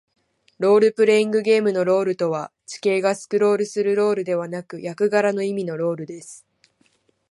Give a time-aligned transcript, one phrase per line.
[0.57, 6.43] ロールプレイングゲームのロールとは、地形がスクロールするロールではなく、役柄の意味のロールです。